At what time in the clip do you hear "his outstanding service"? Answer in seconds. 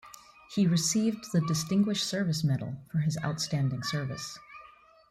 3.01-4.39